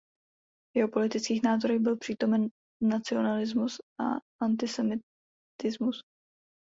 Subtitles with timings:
[0.73, 2.47] V jeho politických názorech byl přítomen
[2.83, 6.01] nacionalismus a antisemitismus.